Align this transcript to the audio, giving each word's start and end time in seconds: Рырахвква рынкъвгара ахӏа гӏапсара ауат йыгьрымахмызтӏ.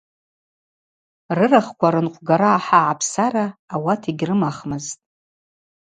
Рырахвква 1.37 1.87
рынкъвгара 1.93 2.49
ахӏа 2.57 2.79
гӏапсара 2.87 3.45
ауат 3.73 4.01
йыгьрымахмызтӏ. 4.05 5.01